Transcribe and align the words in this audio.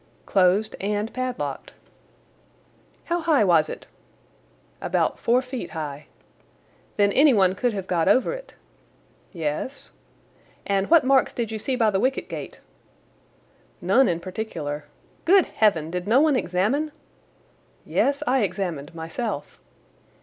"Closed 0.25 0.75
and 0.81 1.13
padlocked." 1.13 1.73
"How 3.03 3.19
high 3.21 3.43
was 3.43 3.69
it?" 3.69 3.85
"About 4.81 5.19
four 5.19 5.43
feet 5.43 5.69
high." 5.77 6.07
"Then 6.97 7.11
anyone 7.11 7.53
could 7.53 7.71
have 7.73 7.85
got 7.85 8.07
over 8.07 8.33
it?" 8.33 8.55
"Yes." 9.31 9.91
"And 10.65 10.89
what 10.89 11.03
marks 11.03 11.35
did 11.35 11.51
you 11.51 11.59
see 11.59 11.75
by 11.75 11.91
the 11.91 11.99
wicket 11.99 12.29
gate?" 12.29 12.59
"None 13.79 14.07
in 14.07 14.19
particular." 14.19 14.85
"Good 15.23 15.45
heaven! 15.45 15.91
Did 15.91 16.07
no 16.07 16.19
one 16.19 16.35
examine?" 16.35 16.91
"Yes, 17.85 18.23
I 18.25 18.41
examined, 18.41 18.95
myself." 18.95 19.59